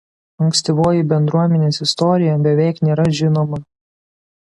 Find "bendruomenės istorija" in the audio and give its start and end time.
1.11-2.35